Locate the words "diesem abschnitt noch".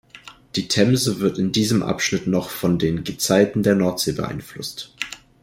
1.51-2.49